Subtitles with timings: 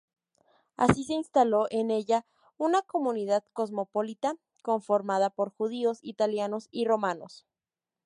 [0.77, 2.25] Así, se instaló en ella
[2.57, 7.45] una comunidad cosmopolita, conformada por judíos, italianos y romanos.